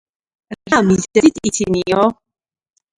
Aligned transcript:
-რა 0.73 0.79
მიზეზით 0.87 1.39
იცინიო? 1.53 2.11